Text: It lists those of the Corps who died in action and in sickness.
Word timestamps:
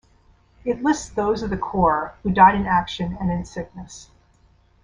It 0.65 0.81
lists 0.81 1.09
those 1.09 1.43
of 1.43 1.51
the 1.51 1.57
Corps 1.59 2.15
who 2.23 2.31
died 2.31 2.55
in 2.55 2.65
action 2.65 3.15
and 3.21 3.29
in 3.29 3.45
sickness. 3.45 4.09